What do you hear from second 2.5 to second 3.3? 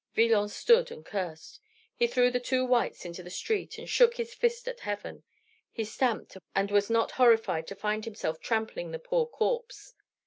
whites into the